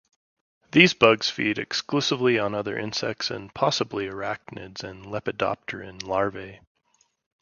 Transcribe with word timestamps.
These 0.71 0.95
bugs 0.95 1.29
feed 1.29 1.59
exclusively 1.59 2.39
on 2.39 2.55
other 2.55 2.75
insects 2.75 3.29
and 3.29 3.53
possibly 3.53 4.07
arachnids 4.07 4.83
and 4.83 5.05
lepidopteran 5.05 6.01
larvae. 6.01 6.59